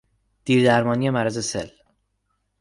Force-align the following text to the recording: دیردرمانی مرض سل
دیردرمانی 0.45 1.09
مرض 1.09 1.39
سل 1.45 1.69